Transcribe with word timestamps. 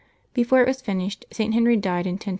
Before 0.33 0.61
it 0.63 0.67
was 0.67 0.81
fin 0.81 1.07
shed 1.07 1.25
St. 1.31 1.53
Henry 1.53 1.77
died, 1.77 2.07
in 2.07 2.13
1024. 2.13 2.29